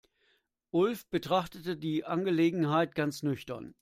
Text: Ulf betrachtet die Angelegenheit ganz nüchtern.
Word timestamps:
Ulf 0.71 1.05
betrachtet 1.11 1.83
die 1.83 2.05
Angelegenheit 2.05 2.95
ganz 2.95 3.21
nüchtern. 3.21 3.69